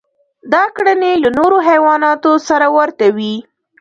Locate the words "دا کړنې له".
0.53-1.29